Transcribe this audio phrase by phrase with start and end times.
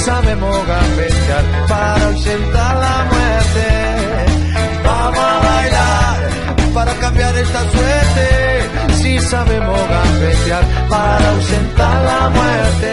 [0.00, 3.66] Sabemos gambetear para ausentar la muerte.
[4.84, 8.94] Vamos a bailar para cambiar esta suerte.
[8.94, 12.90] Si sabemos gambetear para ausentar la muerte.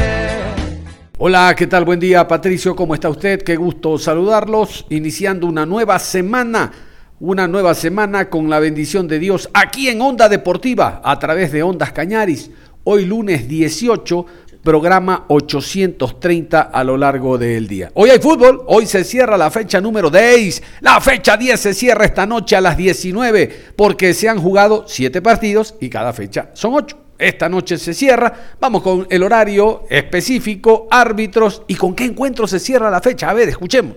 [1.20, 1.86] Hola, ¿qué tal?
[1.86, 2.76] Buen día, Patricio.
[2.76, 3.42] ¿Cómo está usted?
[3.42, 4.86] Qué gusto saludarlos.
[4.90, 6.72] Iniciando una nueva semana
[7.20, 11.64] una nueva semana con la bendición de Dios aquí en Onda Deportiva a través de
[11.64, 12.52] Ondas Cañaris.
[12.84, 14.26] Hoy lunes 18
[14.68, 17.90] programa 830 a lo largo del día.
[17.94, 22.04] Hoy hay fútbol, hoy se cierra la fecha número 10, la fecha 10 se cierra
[22.04, 26.74] esta noche a las 19 porque se han jugado 7 partidos y cada fecha son
[26.74, 26.98] 8.
[27.18, 32.60] Esta noche se cierra, vamos con el horario específico, árbitros y con qué encuentro se
[32.60, 33.30] cierra la fecha.
[33.30, 33.96] A ver, escuchemos.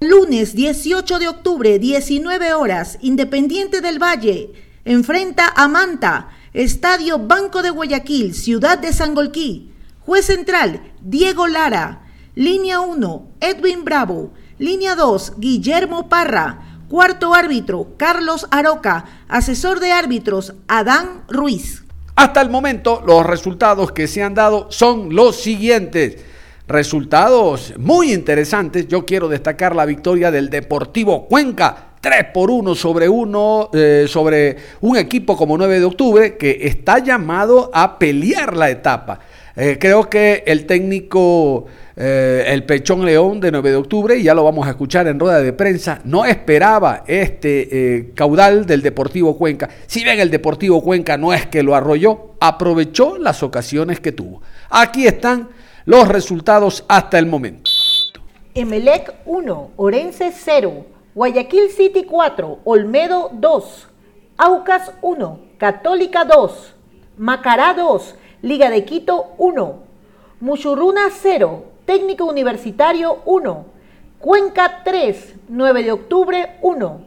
[0.00, 4.50] Lunes 18 de octubre, 19 horas, Independiente del Valle,
[4.84, 9.70] enfrenta a Manta, Estadio Banco de Guayaquil, Ciudad de Sangolquí.
[10.06, 12.02] Juez central, Diego Lara.
[12.36, 14.30] Línea 1, Edwin Bravo.
[14.56, 16.78] Línea 2, Guillermo Parra.
[16.88, 19.04] Cuarto árbitro, Carlos Aroca.
[19.26, 21.82] Asesor de árbitros, Adán Ruiz.
[22.14, 26.18] Hasta el momento, los resultados que se han dado son los siguientes.
[26.68, 28.86] Resultados muy interesantes.
[28.86, 31.94] Yo quiero destacar la victoria del Deportivo Cuenca.
[32.00, 37.00] 3 por 1 sobre uno eh, sobre un equipo como 9 de octubre que está
[37.00, 39.18] llamado a pelear la etapa.
[39.58, 41.64] Eh, creo que el técnico,
[41.96, 45.18] eh, el Pechón León de 9 de octubre, y ya lo vamos a escuchar en
[45.18, 49.70] rueda de prensa, no esperaba este eh, caudal del Deportivo Cuenca.
[49.86, 54.42] Si bien el Deportivo Cuenca no es que lo arrolló, aprovechó las ocasiones que tuvo.
[54.68, 55.48] Aquí están
[55.86, 57.70] los resultados hasta el momento.
[58.54, 60.84] Emelec 1, Orense 0,
[61.14, 63.88] Guayaquil City 4, Olmedo 2,
[64.36, 66.74] Aucas 1, Católica 2,
[67.16, 69.82] Macará 2, Liga de Quito 1,
[70.40, 73.66] Muchurruna 0, Técnico Universitario 1,
[74.18, 77.00] Cuenca 3, 9 de octubre 1,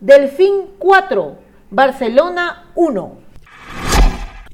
[0.00, 1.38] Delfín 4,
[1.70, 3.16] Barcelona 1.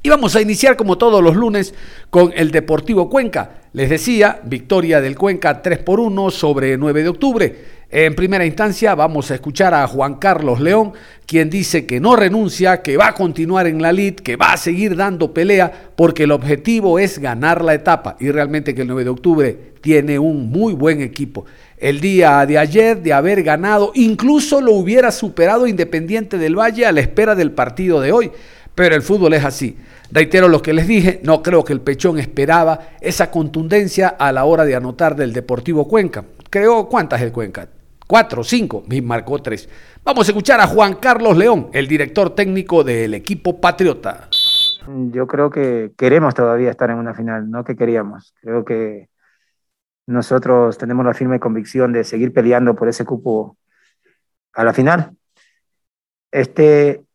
[0.03, 1.75] Y vamos a iniciar como todos los lunes
[2.09, 3.61] con el Deportivo Cuenca.
[3.73, 7.65] Les decía, victoria del Cuenca 3 por 1 sobre 9 de octubre.
[7.93, 10.93] En primera instancia vamos a escuchar a Juan Carlos León,
[11.25, 14.57] quien dice que no renuncia, que va a continuar en la lid, que va a
[14.57, 19.03] seguir dando pelea, porque el objetivo es ganar la etapa y realmente que el 9
[19.03, 21.45] de octubre tiene un muy buen equipo.
[21.77, 26.93] El día de ayer de haber ganado, incluso lo hubiera superado Independiente del Valle a
[26.93, 28.31] la espera del partido de hoy,
[28.73, 29.75] pero el fútbol es así.
[30.13, 34.45] Reitero lo que les dije, no creo que el Pechón esperaba esa contundencia a la
[34.45, 36.23] hora de anotar del Deportivo Cuenca.
[36.49, 37.67] Creo, ¿cuántas el Cuenca?
[38.11, 39.69] Cuatro, cinco, me marcó tres.
[40.03, 44.27] Vamos a escuchar a Juan Carlos León, el director técnico del equipo Patriota.
[45.13, 48.33] Yo creo que queremos todavía estar en una final, no que queríamos.
[48.41, 49.07] Creo que
[50.07, 53.57] nosotros tenemos la firme convicción de seguir peleando por ese cupo
[54.55, 55.15] a la final.
[56.31, 57.05] Este,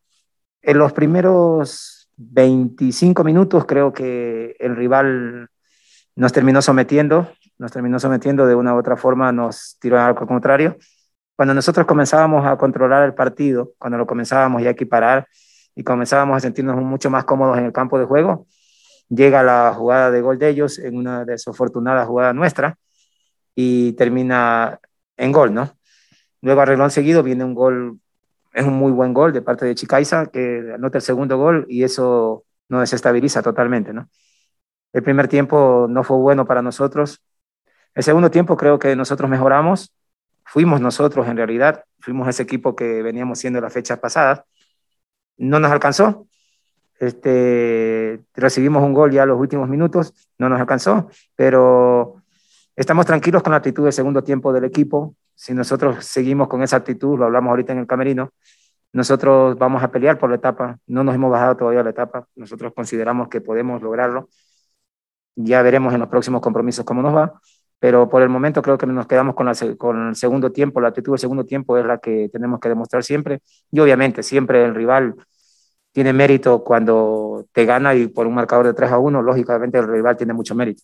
[0.63, 5.49] en los primeros 25 minutos creo que el rival
[6.15, 10.77] nos terminó sometiendo, nos terminó sometiendo de una u otra forma, nos tiró al contrario.
[11.35, 15.27] Cuando nosotros comenzábamos a controlar el partido, cuando lo comenzábamos ya a equiparar
[15.75, 18.47] y comenzábamos a sentirnos mucho más cómodos en el campo de juego,
[19.09, 22.77] llega la jugada de gol de ellos en una desafortunada jugada nuestra
[23.55, 24.79] y termina
[25.17, 25.71] en gol, ¿no?
[26.41, 27.99] Luego arreglón seguido viene un gol,
[28.53, 31.83] es un muy buen gol de parte de Chicaiza que anota el segundo gol y
[31.83, 34.09] eso nos desestabiliza totalmente, ¿no?
[34.93, 37.21] El primer tiempo no fue bueno para nosotros,
[37.97, 39.91] el segundo tiempo creo que nosotros mejoramos,
[40.45, 44.43] fuimos nosotros en realidad, fuimos ese equipo que veníamos siendo las fechas pasadas,
[45.35, 46.27] no nos alcanzó,
[46.99, 52.21] este, recibimos un gol ya los últimos minutos, no nos alcanzó, pero
[52.75, 56.75] estamos tranquilos con la actitud del segundo tiempo del equipo, si nosotros seguimos con esa
[56.75, 58.29] actitud, lo hablamos ahorita en el camerino,
[58.93, 62.73] nosotros vamos a pelear por la etapa, no nos hemos bajado todavía la etapa, nosotros
[62.75, 64.29] consideramos que podemos lograrlo,
[65.35, 67.41] ya veremos en los próximos compromisos cómo nos va,
[67.79, 70.89] pero por el momento creo que nos quedamos con, la, con el segundo tiempo, la
[70.89, 73.41] actitud del segundo tiempo es la que tenemos que demostrar siempre
[73.71, 75.15] y obviamente siempre el rival
[75.91, 79.87] tiene mérito cuando te gana y por un marcador de 3 a 1, lógicamente el
[79.87, 80.83] rival tiene mucho mérito.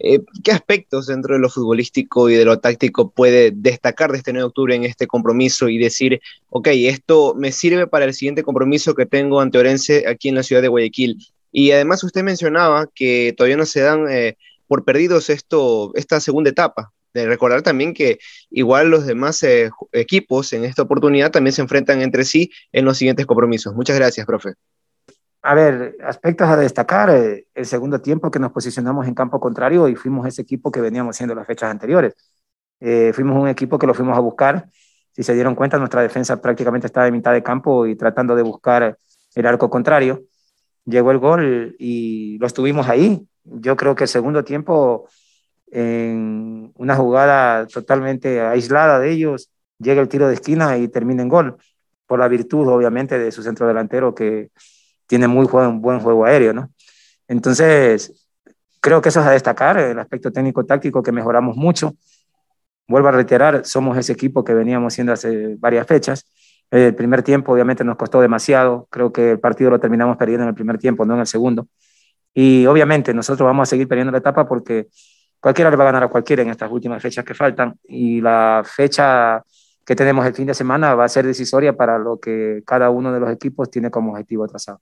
[0.00, 4.32] Eh, ¿Qué aspectos dentro de lo futbolístico y de lo táctico puede destacar de este
[4.32, 6.20] 9 de octubre en este compromiso y decir,
[6.50, 10.44] ok, esto me sirve para el siguiente compromiso que tengo ante Orense aquí en la
[10.44, 11.18] ciudad de Guayaquil?
[11.50, 14.36] Y además usted mencionaba que todavía no se dan eh,
[14.68, 16.92] por perdidos esto, esta segunda etapa.
[17.14, 18.18] De recordar también que
[18.50, 22.98] igual los demás eh, equipos en esta oportunidad también se enfrentan entre sí en los
[22.98, 23.74] siguientes compromisos.
[23.74, 24.54] Muchas gracias, profe.
[25.40, 29.88] A ver, aspectos a destacar, eh, el segundo tiempo que nos posicionamos en campo contrario
[29.88, 32.14] y fuimos ese equipo que veníamos siendo las fechas anteriores.
[32.80, 34.68] Eh, fuimos un equipo que lo fuimos a buscar.
[35.12, 38.42] Si se dieron cuenta, nuestra defensa prácticamente estaba en mitad de campo y tratando de
[38.42, 38.98] buscar
[39.34, 40.24] el arco contrario.
[40.84, 43.26] Llegó el gol y lo estuvimos ahí.
[43.50, 45.08] Yo creo que el segundo tiempo,
[45.70, 51.28] en una jugada totalmente aislada de ellos, llega el tiro de esquina y termina en
[51.28, 51.56] gol,
[52.06, 54.50] por la virtud, obviamente, de su centro delantero que
[55.06, 56.70] tiene muy buen, buen juego aéreo, ¿no?
[57.26, 58.26] Entonces,
[58.80, 61.94] creo que eso es a destacar, el aspecto técnico-táctico que mejoramos mucho.
[62.86, 66.24] Vuelvo a reiterar, somos ese equipo que veníamos siendo hace varias fechas.
[66.70, 70.50] El primer tiempo obviamente nos costó demasiado, creo que el partido lo terminamos perdiendo en
[70.50, 71.66] el primer tiempo, no en el segundo.
[72.40, 74.86] Y obviamente nosotros vamos a seguir perdiendo la etapa porque
[75.40, 77.76] cualquiera le va a ganar a cualquiera en estas últimas fechas que faltan.
[77.88, 79.42] Y la fecha
[79.84, 83.12] que tenemos el fin de semana va a ser decisoria para lo que cada uno
[83.12, 84.80] de los equipos tiene como objetivo trazado.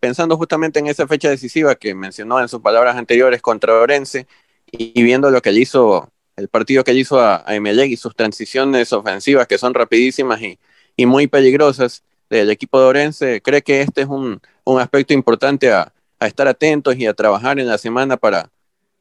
[0.00, 4.26] Pensando justamente en esa fecha decisiva que mencionó en sus palabras anteriores contra Orense
[4.72, 8.94] y viendo lo que le hizo, el partido que hizo a, a y sus transiciones
[8.94, 10.58] ofensivas que son rapidísimas y,
[10.96, 15.70] y muy peligrosas del equipo de Orense, ¿cree que este es un, un aspecto importante
[15.70, 18.50] a, a estar atentos y a trabajar en la semana para,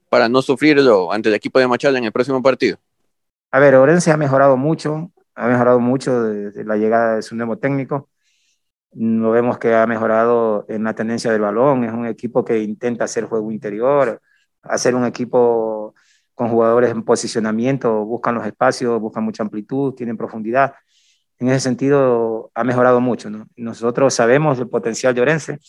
[0.09, 2.77] para no sufrirlo ante el equipo de Machala en el próximo partido?
[3.51, 7.57] A ver, Orense ha mejorado mucho, ha mejorado mucho desde la llegada de su nuevo
[7.57, 8.09] técnico.
[8.93, 13.05] Lo vemos que ha mejorado en la tendencia del balón, es un equipo que intenta
[13.05, 14.21] hacer juego interior,
[14.63, 15.93] hacer un equipo
[16.33, 20.75] con jugadores en posicionamiento, buscan los espacios, buscan mucha amplitud, tienen profundidad.
[21.39, 23.29] En ese sentido ha mejorado mucho.
[23.29, 23.47] ¿no?
[23.55, 25.59] Nosotros sabemos el potencial de Orense,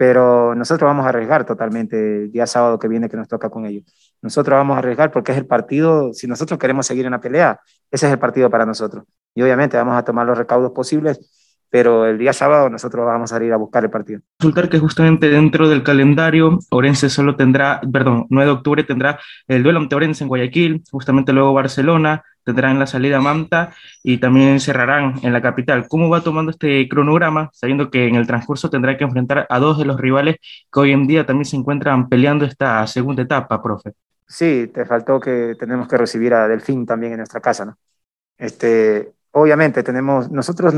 [0.00, 3.66] pero nosotros vamos a arriesgar totalmente el día sábado que viene que nos toca con
[3.66, 3.84] ellos.
[4.22, 7.60] Nosotros vamos a arriesgar porque es el partido, si nosotros queremos seguir en la pelea,
[7.90, 9.04] ese es el partido para nosotros.
[9.34, 11.20] Y obviamente vamos a tomar los recaudos posibles,
[11.68, 14.22] pero el día sábado nosotros vamos a ir a buscar el partido.
[14.38, 19.62] Resultar que justamente dentro del calendario, Orense solo tendrá, perdón, 9 de octubre tendrá el
[19.62, 23.72] duelo ante Orense en Guayaquil, justamente luego Barcelona, tendrán la salida Manta
[24.02, 25.86] y también cerrarán en la capital.
[25.88, 29.78] ¿Cómo va tomando este cronograma, sabiendo que en el transcurso tendrá que enfrentar a dos
[29.78, 30.36] de los rivales
[30.72, 33.92] que hoy en día también se encuentran peleando esta segunda etapa, profe?
[34.26, 37.76] Sí, te faltó que tenemos que recibir a Delfín también en nuestra casa, ¿no?
[38.38, 40.74] Este, obviamente tenemos, nosotros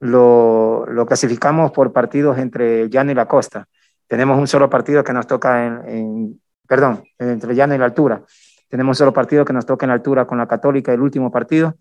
[0.00, 3.66] lo, lo clasificamos por partidos entre llano y la costa.
[4.06, 8.22] Tenemos un solo partido que nos toca en, en perdón, entre llano y la altura
[8.68, 11.74] tenemos solo partido que nos toca en altura con la Católica, el último partido.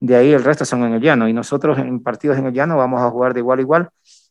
[0.00, 1.28] De ahí el resto son en el llano.
[1.28, 3.88] Y nosotros en partidos en el llano vamos a jugar de igual a igual.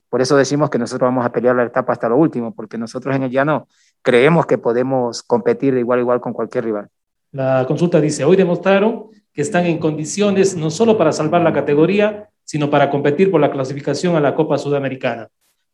[0.09, 3.15] Por eso decimos que nosotros vamos a pelear la etapa hasta lo último, porque nosotros
[3.15, 3.67] en el llano
[4.01, 6.87] creemos que podemos competir de igual a igual con cualquier rival.
[7.31, 12.29] La consulta dice, hoy demostraron que están en condiciones no solo para salvar la categoría,
[12.45, 15.27] sino para competir por la clasificación a la Copa Sudamericana.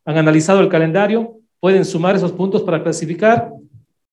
[0.06, 1.36] ¿Han analizado el calendario?
[1.60, 3.52] ¿Pueden sumar esos puntos para clasificar?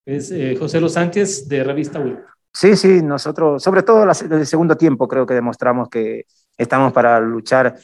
[0.08, 2.24] Es eh, José Los Sánchez de Revista Web.
[2.50, 6.24] Sí, sí, nosotros, sobre todo en el segundo tiempo, creo que demostramos que
[6.56, 7.76] estamos para luchar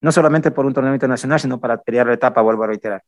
[0.00, 3.02] no solamente por un torneo internacional, sino para pelear la etapa, vuelvo a reiterar.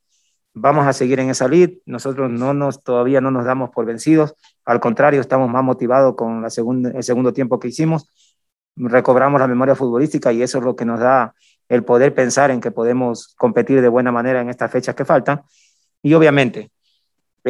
[0.54, 4.34] Vamos a seguir en esa lead, nosotros no nos, todavía no nos damos por vencidos,
[4.64, 8.10] al contrario, estamos más motivados con la segunda, el segundo tiempo que hicimos,
[8.74, 11.32] recobramos la memoria futbolística y eso es lo que nos da
[11.68, 15.42] el poder pensar en que podemos competir de buena manera en estas fechas que faltan.
[16.02, 16.70] Y obviamente,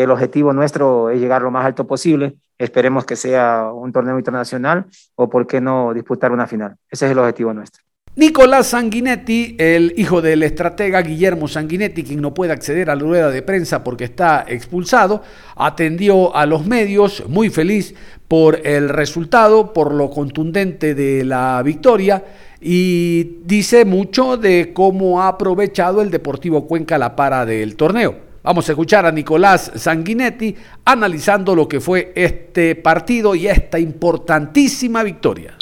[0.02, 2.36] el objetivo nuestro es llegar lo más alto posible.
[2.56, 6.76] Esperemos que sea un torneo internacional o, por qué no, disputar una final.
[6.90, 7.82] Ese es el objetivo nuestro.
[8.16, 13.30] Nicolás Sanguinetti, el hijo del estratega Guillermo Sanguinetti, quien no puede acceder a la rueda
[13.30, 15.22] de prensa porque está expulsado,
[15.54, 17.94] atendió a los medios muy feliz
[18.26, 22.24] por el resultado, por lo contundente de la victoria
[22.60, 28.27] y dice mucho de cómo ha aprovechado el Deportivo Cuenca la para del torneo.
[28.48, 35.02] Vamos a escuchar a Nicolás Sanguinetti analizando lo que fue este partido y esta importantísima
[35.02, 35.54] victoria.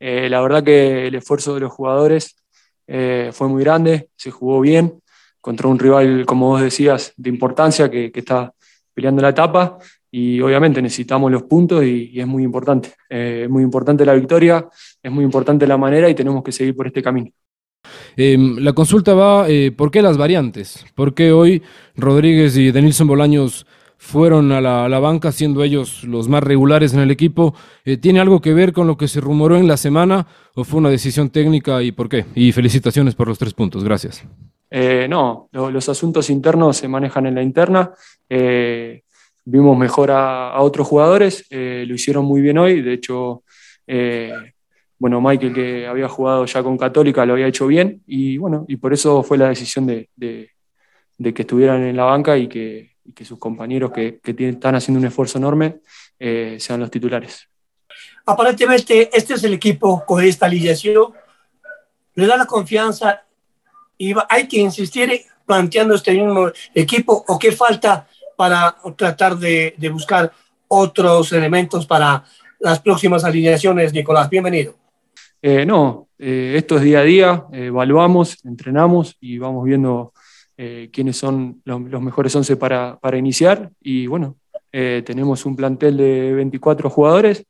[0.00, 2.34] Eh, la verdad que el esfuerzo de los jugadores
[2.88, 5.00] eh, fue muy grande, se jugó bien
[5.40, 8.52] contra un rival, como vos decías, de importancia que, está
[8.92, 9.78] peleando la etapa.
[10.10, 12.94] y obviamente necesitamos los puntos y, es muy importante.
[13.08, 14.66] Eh, es muy importante la victoria,
[15.00, 17.30] es muy importante la manera y tenemos que seguir por este camino.
[18.16, 20.84] Em, la consulta va, eh, ¿por qué las variantes?
[20.94, 21.62] ¿Por qué hoy
[21.96, 23.66] Rodríguez y Denilson Bolaños
[23.96, 27.54] fueron a la, banca, siendo ellos los más regulares en el equipo?
[27.84, 30.78] Eh, ¿Tiene algo que ver con lo que se rumoró en la semana o fue
[30.78, 32.26] una decisión técnica y por qué?
[32.34, 34.24] Y felicitaciones por los tres puntos, gracias.
[35.08, 37.92] no, los asuntos internos se manejan en la interna
[39.50, 43.44] vimos mejor a, otros jugadores, eh, lo hicieron muy bien hoy, de hecho,
[43.86, 44.32] eh,
[44.98, 48.76] bueno, Michael que había jugado ya con Católica lo había hecho bien y bueno, y
[48.76, 53.92] por eso fue la decisión de, que estuvieran en la banca y que, sus compañeros
[53.92, 55.80] que, están haciendo un esfuerzo enorme
[56.18, 57.48] eh, sean los titulares.
[58.26, 61.12] Aparentemente este es el equipo con esta alineación,
[62.14, 63.22] le da la confianza
[63.96, 70.30] y hay que insistir planteando este mismo equipo o qué falta para tratar de, buscar
[70.68, 72.24] otros elementos para
[72.60, 73.92] las próximas alineaciones.
[73.92, 74.77] Nicolás, bienvenido.
[75.40, 80.12] Eh, no, eh, esto es día a día, evaluamos, entrenamos y vamos viendo
[80.56, 83.70] eh, quiénes son los, mejores 11 para, para, iniciar.
[83.80, 84.36] Y bueno,
[84.70, 87.44] tenemos un plantel de 24 jugadores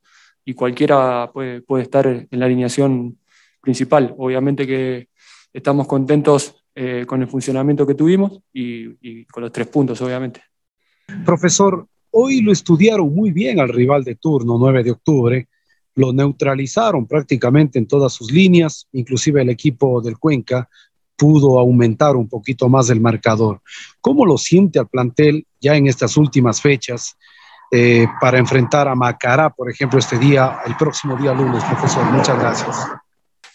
[0.44, 3.18] y cualquiera puede, puede estar en la alineación
[3.60, 4.14] principal.
[4.18, 5.08] Obviamente que
[5.52, 6.54] estamos contentos
[7.06, 10.42] con el funcionamiento que tuvimos y con los tres puntos, obviamente.
[11.24, 15.48] Profesor, hoy lo estudiaron muy bien al rival de turno, 9 de octubre,
[15.98, 20.68] lo neutralizaron prácticamente en todas sus líneas, inclusive el equipo del Cuenca
[21.16, 23.60] pudo aumentar un poquito más el marcador.
[24.00, 27.18] ¿Cómo lo siente al plantel ya en estas últimas fechas
[27.72, 32.04] eh, para enfrentar a Macará, por ejemplo, este día, el próximo día lunes, profesor?
[32.12, 32.76] Muchas gracias.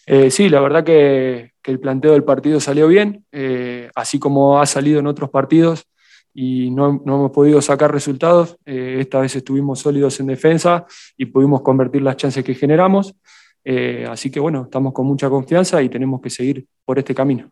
[0.05, 4.65] Eh, sí, la verdad que, el planteo del partido salió bien, eh, así como ha
[4.65, 5.85] salido en otros partidos
[6.33, 8.57] y no, no hemos podido sacar resultados.
[8.65, 10.85] Eh, esta vez estuvimos sólidos en defensa
[11.15, 13.15] y pudimos convertir las chances que generamos.
[13.63, 17.49] Eh, así que bueno, estamos con mucha confianza y tenemos que seguir por este camino.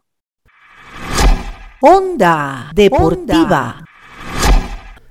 [1.81, 3.83] Onda Deportiva.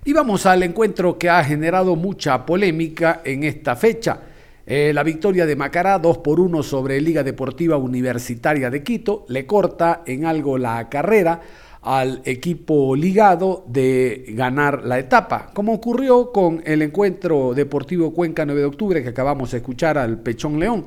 [0.04, 4.22] Y vamos al encuentro que ha generado mucha polémica en esta fecha.
[4.66, 9.46] Eh, la victoria de Macará 2 por 1 sobre Liga Deportiva Universitaria de Quito le
[9.46, 11.40] corta en algo la carrera
[11.82, 18.60] al equipo ligado de ganar la etapa, como ocurrió con el encuentro deportivo Cuenca 9
[18.60, 20.86] de octubre que acabamos de escuchar al Pechón León.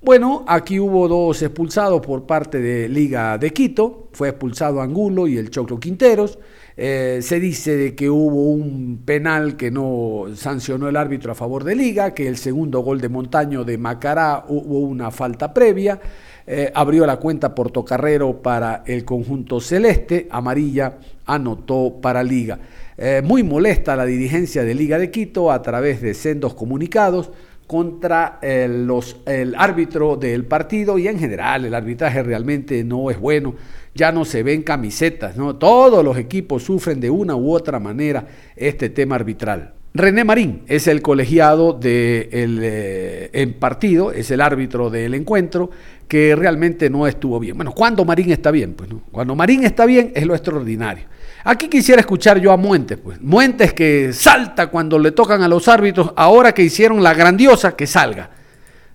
[0.00, 5.38] Bueno, aquí hubo dos expulsados por parte de Liga de Quito, fue expulsado Angulo y
[5.38, 6.38] el Choclo Quinteros.
[6.80, 11.64] Eh, se dice de que hubo un penal que no sancionó el árbitro a favor
[11.64, 16.00] de Liga, que el segundo gol de Montaño de Macará hubo una falta previa.
[16.50, 20.94] Eh, abrió la cuenta Portocarrero para el conjunto celeste, amarilla
[21.26, 22.58] anotó para Liga.
[22.96, 27.30] Eh, muy molesta la dirigencia de Liga de Quito a través de sendos comunicados
[27.66, 33.20] contra eh, los, el árbitro del partido y en general el arbitraje realmente no es
[33.20, 33.54] bueno,
[33.94, 35.56] ya no se ven camisetas, ¿no?
[35.56, 38.26] todos los equipos sufren de una u otra manera
[38.56, 39.74] este tema arbitral.
[39.98, 45.70] René Marín es el colegiado del de partido, es el árbitro del encuentro,
[46.06, 47.56] que realmente no estuvo bien.
[47.56, 49.02] Bueno, cuando Marín está bien, pues no.
[49.10, 51.04] Cuando Marín está bien es lo extraordinario.
[51.42, 53.20] Aquí quisiera escuchar yo a Muentes, pues.
[53.20, 57.88] Muentes que salta cuando le tocan a los árbitros, ahora que hicieron la grandiosa, que
[57.88, 58.30] salga.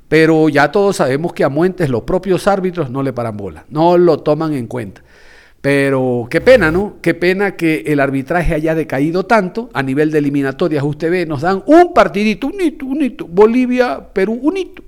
[0.07, 3.97] Pero ya todos sabemos que a Muentes los propios árbitros no le paran bola, no
[3.97, 5.01] lo toman en cuenta.
[5.63, 6.97] Pero qué pena, ¿no?
[7.01, 9.69] Qué pena que el arbitraje haya decaído tanto.
[9.73, 13.25] A nivel de eliminatorias, usted ve, nos dan un partidito, un hito, un hito.
[13.25, 14.83] Bolivia, Perú, un hito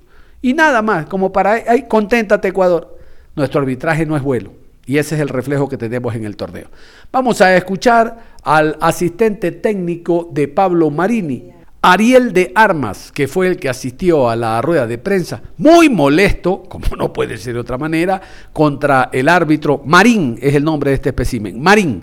[0.46, 2.96] y nada más, como para, ay, conténtate Ecuador.
[3.34, 4.52] Nuestro arbitraje no es bueno
[4.86, 6.68] y ese es el reflejo que tenemos en el torneo.
[7.10, 11.50] Vamos a escuchar al asistente técnico de Pablo Marini,
[11.88, 16.64] Ariel de Armas, que fue el que asistió a la rueda de prensa, muy molesto,
[16.68, 18.20] como no puede ser de otra manera,
[18.52, 22.02] contra el árbitro Marín, es el nombre de este espécimen, Marín.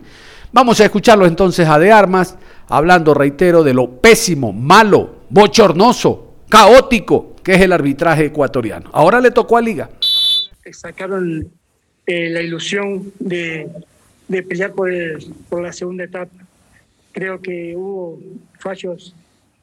[0.53, 2.37] Vamos a escucharlo entonces a De Armas,
[2.69, 8.89] hablando, reitero, de lo pésimo, malo, bochornoso, caótico que es el arbitraje ecuatoriano.
[8.93, 9.89] Ahora le tocó a Liga.
[10.71, 11.51] Sacaron
[12.05, 13.67] eh, la ilusión de,
[14.29, 14.89] pelear por,
[15.49, 16.31] por la segunda etapa.
[17.11, 18.17] Creo que hubo
[18.59, 19.13] fallos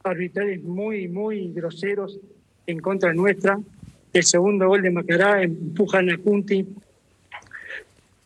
[0.03, 2.19] arbitrales muy, muy groseros
[2.67, 3.59] en contra nuestra.
[4.13, 6.67] El segundo gol de Macará empujan a Punti.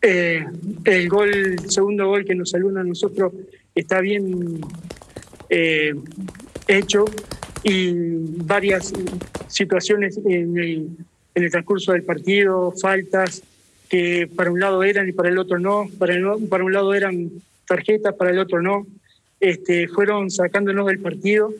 [0.02, 0.44] Eh,
[0.84, 3.32] el gol, el segundo gol que nos saluda a nosotros
[3.74, 4.60] está bien
[5.48, 5.94] eh,
[6.68, 7.06] hecho
[7.62, 7.92] y
[8.44, 8.92] varias
[9.48, 10.88] situaciones en el,
[11.34, 13.42] en el transcurso del partido, faltas
[13.88, 16.14] que para un lado eran y para el otro no, para,
[16.48, 17.30] para un lado eran
[17.66, 18.86] tarjetas, para el otro no.
[19.44, 21.52] Este, fueron sacándonos del partido,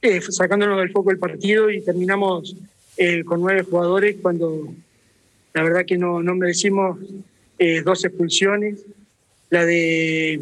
[0.00, 2.54] eh, sacándonos del foco del partido y terminamos
[2.96, 4.72] eh, con nueve jugadores cuando
[5.52, 7.00] la verdad que no, no merecimos
[7.58, 8.84] eh, dos expulsiones.
[9.50, 10.40] La de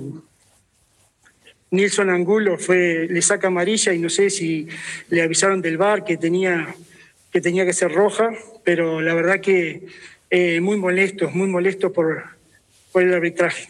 [1.70, 4.68] Nilson Angulo fue, le saca amarilla y no sé si
[5.08, 6.74] le avisaron del bar que tenía
[7.32, 8.34] que, tenía que ser roja,
[8.64, 9.86] pero la verdad que
[10.60, 12.22] muy molesto, muy molesto por,
[12.92, 13.68] por el arbitraje.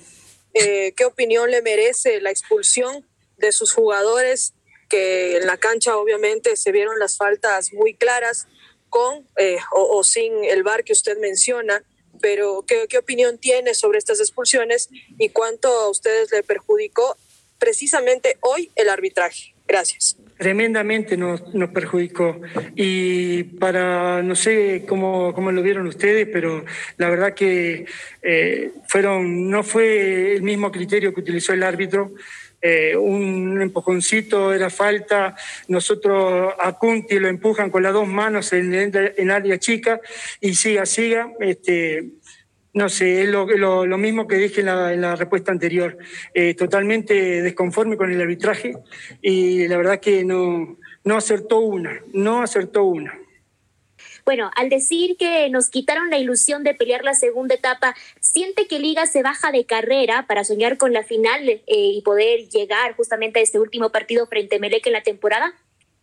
[0.59, 4.55] Eh, ¿Qué opinión le merece la expulsión de sus jugadores
[4.89, 8.47] que en la cancha obviamente se vieron las faltas muy claras
[8.89, 11.85] con eh, o, sin el bar que usted menciona?
[12.23, 17.19] Pero ¿qué, ¿qué opinión tiene sobre estas expulsiones y cuánto a ustedes le perjudicó
[17.59, 19.56] precisamente hoy el arbitraje?
[19.67, 22.41] Gracias tremendamente nos, nos, perjudicó.
[22.75, 26.65] Y para, no sé cómo, cómo, lo vieron ustedes, pero
[26.99, 27.87] la verdad que
[28.23, 32.13] eh, fueron, no fue el mismo criterio que utilizó el árbitro.
[32.61, 35.37] Eh, un empujoncito era falta,
[35.69, 40.01] nosotros a Cunti lo empujan con las dos manos en, en área chica
[40.41, 41.33] y siga, siga.
[41.39, 42.05] Este,
[42.77, 43.47] no sé, es lo,
[43.87, 45.97] lo, mismo que dije en la, en la respuesta anterior.
[46.35, 48.75] Eh, totalmente desconforme con el arbitraje
[49.23, 53.19] y la verdad que no, no acertó una, no acertó una.
[54.27, 58.79] Bueno, al decir que nos quitaron la ilusión de pelear la segunda etapa, ¿siente que
[58.79, 63.41] Liga se baja de carrera para soñar con la final eh, y poder llegar justamente
[63.41, 65.55] a este último partido frente a Melec en la temporada?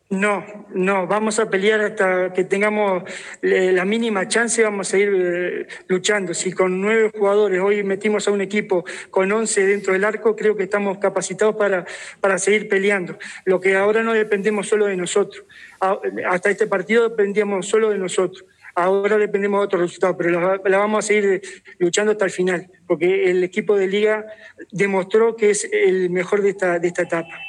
[0.09, 0.45] No,
[0.75, 3.03] no, vamos a pelear hasta que tengamos
[3.41, 6.35] eh, la mínima chance, vamos a ir eh, luchando.
[6.35, 10.55] Si con nueve jugadores hoy metimos a un equipo con once dentro del arco, creo
[10.55, 11.85] que estamos capacitados para,
[12.19, 13.17] para seguir peleando.
[13.45, 15.45] Lo que ahora no dependemos solo de nosotros.
[15.79, 18.45] Hasta este partido dependíamos solo de nosotros.
[18.75, 21.41] Ahora dependemos de otros resultados, pero la, vamos a seguir
[21.79, 24.25] luchando hasta el final, porque el equipo de liga
[24.71, 27.39] demostró que es el mejor de esta, de esta etapa.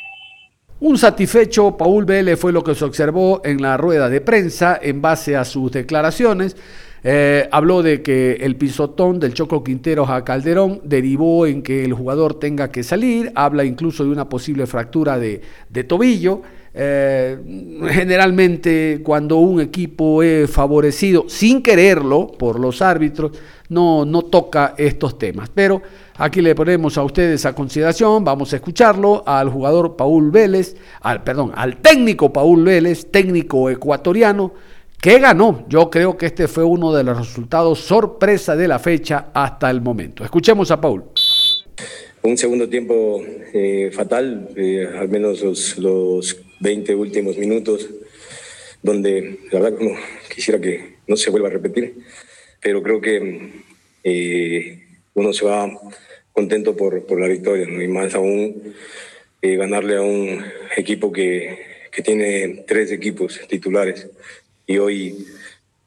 [0.80, 5.00] Un satisfecho Paul Vélez fue lo que se observó en la rueda de prensa en
[5.00, 6.56] base a sus declaraciones.
[7.06, 11.92] Eh, habló de que el pisotón del Choco Quinteros a Calderón derivó en que el
[11.92, 15.40] jugador tenga que salir, habla incluso de una posible fractura de,
[15.86, 16.40] tobillo.
[16.76, 17.38] Eh,
[17.90, 23.30] generalmente cuando un equipo es favorecido sin quererlo por los árbitros,
[23.68, 25.50] no, no toca estos temas.
[25.54, 25.82] Pero
[26.16, 31.24] Aquí le ponemos a ustedes a consideración, vamos a escucharlo al jugador Paul Vélez, al
[31.24, 34.52] perdón, al técnico Paul Vélez, técnico ecuatoriano,
[35.04, 35.66] que ganó.
[35.68, 39.82] Yo creo que este fue uno de los resultados sorpresa de la fecha hasta el
[39.82, 40.24] momento.
[40.24, 41.04] Escuchemos a Paul.
[42.22, 47.86] Un segundo tiempo eh, fatal, eh, al menos los, los 20 últimos minutos,
[48.82, 49.78] donde la verdad
[50.34, 51.96] quisiera que no se vuelva a repetir,
[52.62, 53.50] pero creo que
[54.04, 55.70] eh, uno se va
[56.32, 58.74] contento por, por la victoria, y más aún
[59.42, 60.42] ganarle a un
[60.74, 61.58] equipo que,
[61.92, 64.08] que, tiene tres equipos titulares.
[64.66, 65.26] Y hoy,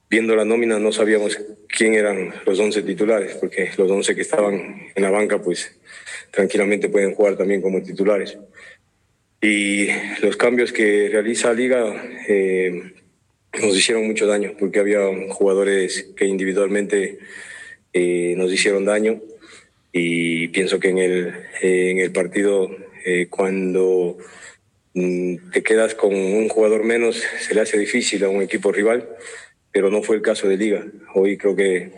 [0.10, 1.38] viendo la nómina, no sabíamos
[1.68, 5.78] quién eran los 11 titulares, porque los 11 que estaban en la banca, pues
[6.32, 8.38] tranquilamente pueden jugar también como titulares.
[9.42, 9.88] Y
[10.22, 12.94] los cambios que realiza Liga eh,
[13.62, 17.20] nos hicieron mucho daño, porque había jugadores que individualmente
[17.94, 19.22] eh, nos hicieron daño
[19.92, 22.70] y pienso que en el, en el partido
[23.06, 24.18] eh, cuando
[25.52, 29.08] te quedas con un jugador menos se le hace difícil a un equipo rival,
[29.72, 30.86] pero no fue el caso de Liga.
[31.14, 31.92] Hoy creo que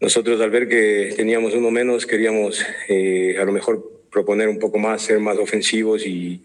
[0.00, 4.78] nosotros al ver que teníamos uno menos queríamos eh, a lo mejor proponer un poco
[4.78, 6.42] más, ser más ofensivos y,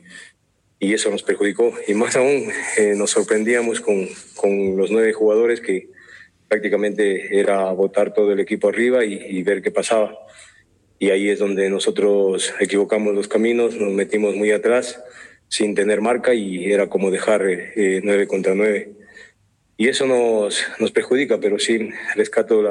[0.80, 1.74] y eso nos perjudicó.
[1.88, 5.90] Y más aún eh, nos sorprendíamos con, con los nueve jugadores que
[6.48, 10.20] prácticamente era botar todo el equipo arriba y, y ver qué pasaba
[11.04, 15.04] y ahí es donde nosotros equivocamos los caminos, nos metimos muy atrás
[15.54, 18.89] sin tener marca y era como dejar eh, nueve contra nueve.
[19.78, 22.63] Y eso nos, nos perjudica, pero sí rescato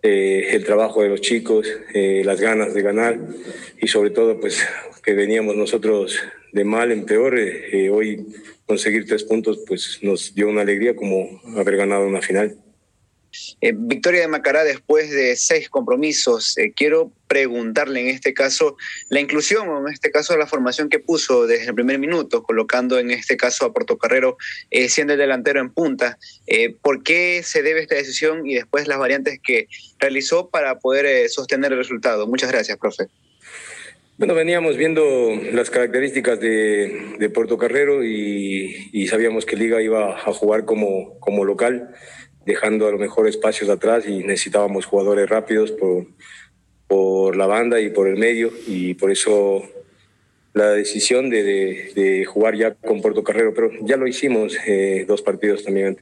[0.00, 3.18] eh, el trabajo de los chicos, eh, las ganas de ganar
[3.80, 4.64] y sobre todo pues
[5.02, 6.20] que veníamos nosotros
[6.52, 7.34] de mal en peor,
[7.90, 8.24] hoy
[8.66, 12.56] conseguir tres puntos pues nos dio una alegría como haber ganado una final.
[13.60, 16.56] Eh, victoria de Macará después de seis compromisos.
[16.58, 18.76] Eh, quiero preguntarle en este caso
[19.08, 22.98] la inclusión, o en este caso la formación que puso desde el primer minuto, colocando
[22.98, 24.36] en este caso a Portocarrero
[24.70, 26.18] eh, siendo el delantero en punta.
[26.82, 29.66] ¿Por qué se debe esta decisión y después las variantes que
[29.98, 32.26] realizó para poder sostener el resultado?
[32.26, 33.08] Muchas gracias, profe.
[34.16, 35.02] Bueno, veníamos viendo
[35.52, 41.44] las características de, de Portocarrero y, y sabíamos que Liga iba a jugar como, como
[41.44, 41.92] local
[42.44, 46.06] dejando a lo mejor espacios atrás y necesitábamos jugadores rápidos por,
[46.86, 49.62] por la banda y por el medio y por eso
[50.52, 55.20] la decisión de, de, jugar ya con Puerto Carrero, pero ya lo hicimos eh, dos
[55.20, 56.00] partidos también.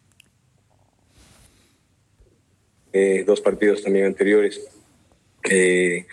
[2.93, 4.61] Eh, dos partidos también anteriores.
[5.51, 6.07] Eh,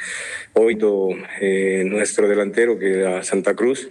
[0.53, 0.77] hoy
[1.39, 3.87] eh, nuestro delantero que era Santa Cruz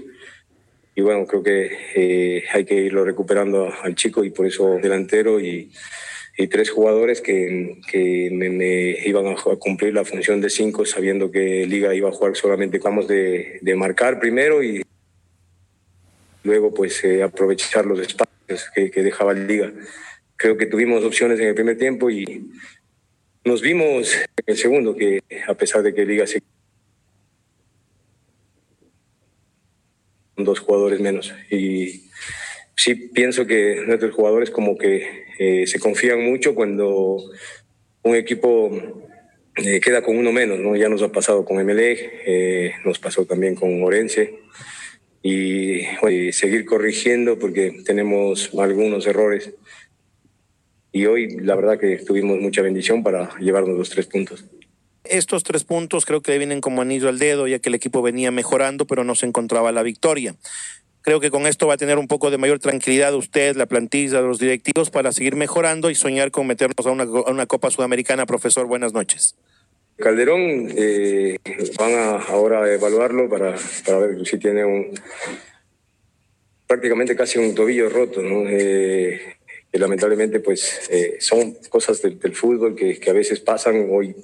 [0.97, 5.39] y bueno creo que eh, hay que irlo recuperando al chico y por eso delantero
[5.39, 5.71] y,
[6.41, 11.67] y tres jugadores que, que me, iban a cumplir la función de cinco sabiendo que
[11.67, 14.85] Liga iba a jugar solamente vamos de, de marcar primero y
[16.45, 19.73] luego pues eh, aprovechar los espacios que, que dejaba Liga.
[20.37, 22.49] Creo que tuvimos opciones en el primer tiempo y
[23.45, 26.41] nos vimos en el segundo que a pesar de que Liga se
[30.37, 31.35] dos jugadores menos.
[31.51, 32.09] Y
[32.79, 37.17] sí pienso que nuestros jugadores como que eh, se confían mucho cuando
[38.03, 38.71] un equipo
[39.57, 40.77] eh, queda con uno menos, ¿no?
[40.77, 44.39] Ya nos ha pasado con MLE, eh, nos pasó también con Orense
[45.25, 49.51] y oye, seguir corrigiendo porque tenemos algunos errores
[50.93, 54.45] y hoy la verdad que tuvimos mucha bendición para llevarnos los tres puntos.
[55.03, 58.03] Estos tres puntos creo que le vienen como anillo al dedo, ya que el equipo
[58.03, 60.37] venía mejorando, pero no se encontraba la victoria.
[61.03, 64.21] Creo que con esto va a tener un poco de mayor tranquilidad usted, la plantilla,
[64.21, 66.91] los directivos, para seguir mejorando y soñar con meternos a
[67.31, 68.27] una, Copa Sudamericana.
[68.27, 69.37] Profesor, buenas noches.
[69.97, 71.39] Calderón, eh,
[71.79, 74.93] van a ahora evaluarlo para, para ver si tiene un
[76.69, 78.45] prácticamente casi un tobillo roto, ¿no?
[78.47, 79.39] Eh,
[79.73, 83.89] que lamentablemente pues eh, son cosas del, del fútbol que, que, a veces pasan.
[83.91, 84.15] Hoy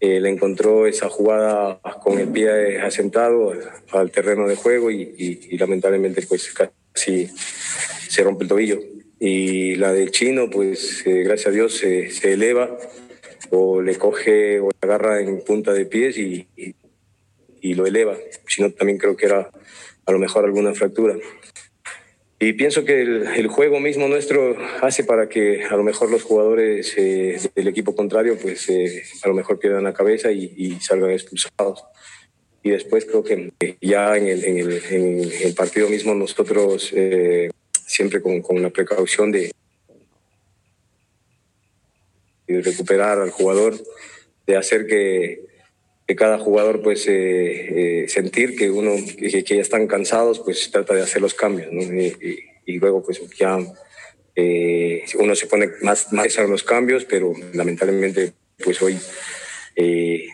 [0.00, 3.52] eh, le encontró esa jugada con el pie asentado
[3.92, 7.28] al terreno de juego y, y, y, lamentablemente pues casi
[8.08, 8.80] se rompe el tobillo.
[9.20, 12.76] Y la del chino pues eh, gracias a Dios se, eleva
[13.50, 16.48] o le coge o le agarra en punta de pies y,
[17.60, 18.16] y lo eleva.
[18.46, 19.50] Si no también creo que era
[20.06, 21.16] a lo mejor alguna fractura.
[22.44, 26.92] Y pienso que el, juego mismo nuestro hace para que a lo mejor los jugadores
[26.98, 31.84] eh, del equipo contrario pues eh, a lo mejor pierdan la cabeza y, salgan expulsados.
[32.62, 37.48] Y después creo que ya en el, partido mismo nosotros eh,
[37.86, 39.50] siempre con, con, la precaución de,
[42.46, 43.74] de recuperar al jugador,
[44.46, 45.53] de hacer que,
[46.06, 50.94] que cada jugador pues eh, eh, sentir que uno que, ya están cansados pues trata
[50.94, 51.80] de hacer los cambios ¿no?
[51.82, 53.58] y, luego pues ya
[54.36, 58.98] eh, uno se pone más más a los cambios pero lamentablemente pues hoy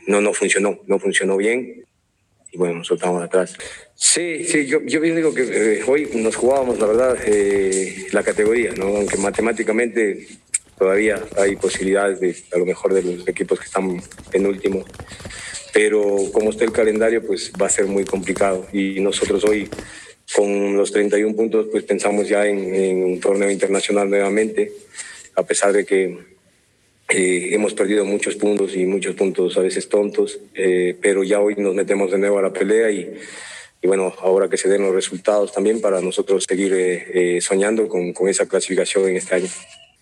[0.06, 1.84] no no funcionó no funcionó bien.
[2.52, 3.56] Y bueno nos soltamos atrás.
[3.94, 7.18] Sí sí yo yo digo que hoy nos jugábamos la verdad
[8.12, 10.26] la categoría no aunque matemáticamente
[10.76, 14.02] todavía hay posibilidades de a lo mejor de los equipos que están
[14.32, 14.84] en último
[15.72, 18.66] pero como está el calendario, pues va a ser muy complicado.
[18.72, 19.68] Y nosotros hoy,
[20.34, 24.72] con los 31 puntos, pues pensamos ya en, un torneo internacional nuevamente,
[25.36, 26.18] a pesar de que
[27.08, 31.56] eh, hemos perdido muchos puntos y muchos puntos a veces tontos, eh, pero ya hoy
[31.56, 33.12] nos metemos de nuevo a la pelea y,
[33.82, 38.46] bueno, ahora que se den los resultados también para nosotros seguir eh, soñando con esa
[38.46, 39.48] clasificación en este año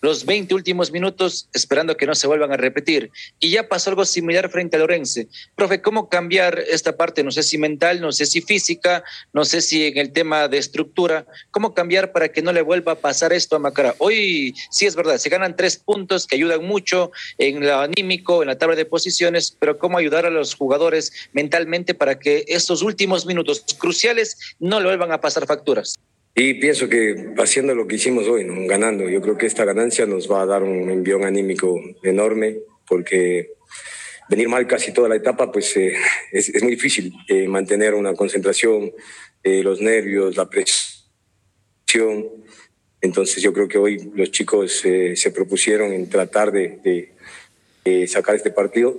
[0.01, 3.11] los 20 últimos minutos esperando que no se vuelvan a repetir.
[3.39, 5.27] Y ya pasó algo similar frente a Lorense.
[5.55, 7.23] Profe, ¿cómo cambiar esta parte?
[7.23, 10.57] No sé si mental, no sé si física, no sé si en el tema de
[10.57, 11.25] estructura.
[11.51, 13.95] ¿Cómo cambiar para que no le vuelva a pasar esto a Macara?
[13.99, 18.47] Hoy sí es verdad, se ganan tres puntos que ayudan mucho en lo anímico, en
[18.47, 23.25] la tabla de posiciones, pero ¿cómo ayudar a los jugadores mentalmente para que estos últimos
[23.25, 25.95] minutos cruciales no le vuelvan a pasar facturas?
[26.41, 30.31] Y pienso que haciendo lo que hicimos hoy, ganando, yo creo que esta ganancia nos
[30.31, 33.55] va a dar un envión anímico enorme, porque
[34.29, 35.95] venir mal casi toda la etapa, pues eh,
[36.31, 38.93] es, muy difícil eh, mantener una concentración,
[39.43, 42.29] eh, los nervios, la presión.
[43.01, 44.71] Entonces yo creo que hoy los chicos
[45.15, 47.11] se propusieron en tratar de,
[47.83, 48.97] de sacar este partido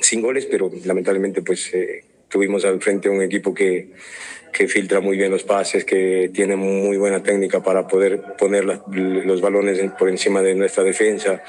[0.00, 1.70] sin goles, pero lamentablemente pues
[2.30, 3.90] tuvimos al frente un equipo que
[4.52, 9.40] que filtra muy bien los pases, que tiene muy buena técnica para poder poner los
[9.40, 11.42] balones por encima de nuestra defensa.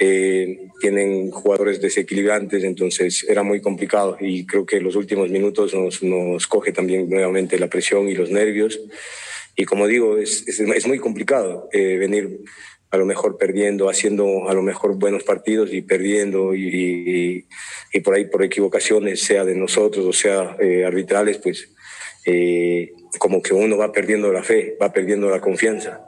[0.00, 6.02] Eh, tienen jugadores desequilibrantes, entonces era muy complicado y creo que los últimos minutos nos,
[6.02, 8.80] nos coge también nuevamente la presión y los nervios.
[9.56, 12.40] Y como digo, es, es, es muy complicado eh, venir
[12.90, 17.46] a lo mejor perdiendo, haciendo a lo mejor buenos partidos y perdiendo y, y,
[17.92, 21.68] y por ahí por equivocaciones, sea de nosotros o sea eh, arbitrales, pues
[22.30, 26.04] eh, como que uno va perdiendo la fe, va perdiendo la confianza.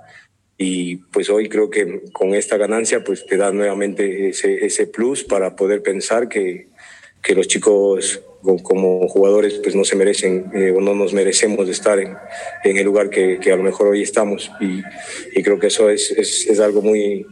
[0.58, 5.24] Y pues hoy creo que con esta ganancia pues te da nuevamente ese, ese plus
[5.24, 6.68] para poder pensar que,
[7.22, 8.20] que los chicos
[8.62, 12.14] como jugadores pues no se merecen eh, o no nos merecemos estar en,
[12.64, 14.82] en el lugar que, que, a lo mejor hoy estamos y,
[15.34, 17.26] y creo que eso es, es, es algo muy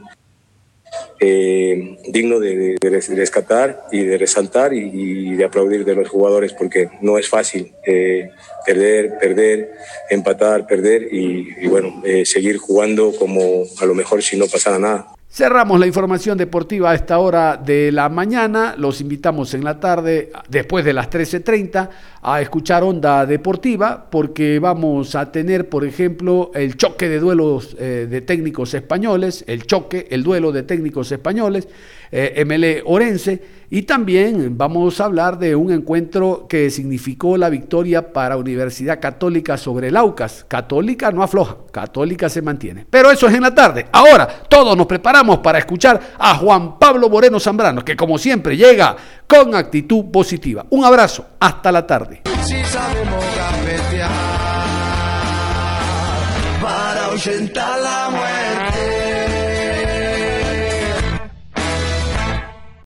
[1.21, 6.53] eh, digno de, de, rescatar y de resaltar y, y, de aplaudir de los jugadores
[6.53, 8.31] porque no es fácil eh,
[8.69, 9.73] perder, perder,
[10.11, 15.07] empatar, perder y, bueno, eh, seguir jugando como a lo mejor si no pasara nada.
[15.31, 18.75] Cerramos la información deportiva a esta hora de la mañana.
[18.77, 21.89] Los invitamos en la tarde, después de las 13.30,
[22.23, 28.07] a escuchar Onda Deportiva, porque vamos a tener, por ejemplo, el choque de duelos eh,
[28.09, 31.69] de técnicos españoles, el choque, el duelo de técnicos españoles,
[32.11, 38.15] eh, ML Orense, y también vamos a hablar de un encuentro que significó la victoria
[38.15, 40.47] para Universidad Católica sobre el Aucas.
[40.49, 42.87] Católica no afloja, Católica se mantiene.
[42.89, 43.87] Pero eso es en la tarde.
[43.93, 48.97] Ahora todos nos preparamos para escuchar a Juan Pablo Moreno Zambrano, que como siempre llega
[49.27, 50.65] con actitud positiva.
[50.71, 52.23] Un abrazo, hasta la tarde.
[52.43, 53.25] Si sabemos
[57.55, 58.38] para la muerte.